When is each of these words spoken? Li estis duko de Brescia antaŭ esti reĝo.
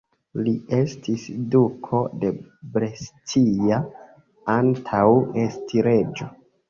Li 0.45 0.51
estis 0.77 1.25
duko 1.55 1.99
de 2.23 2.31
Brescia 2.77 3.79
antaŭ 4.55 5.07
esti 5.47 5.87
reĝo. 5.91 6.31